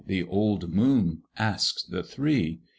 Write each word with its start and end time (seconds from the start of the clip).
The 0.07 0.23
old 0.23 0.73
moon 0.73 1.21
asked 1.37 1.91
the 1.91 2.01
three. 2.01 2.61